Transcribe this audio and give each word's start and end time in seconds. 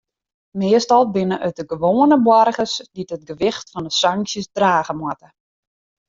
Meastal 0.59 1.03
binne 1.15 1.37
it 1.47 1.55
de 1.59 1.65
gewoane 1.71 2.17
boargers 2.25 2.73
dy't 2.93 3.13
it 3.15 3.27
gewicht 3.29 3.67
fan 3.73 3.85
de 3.87 3.93
sanksjes 4.01 4.47
drage 4.57 4.93
moatte. 4.99 5.29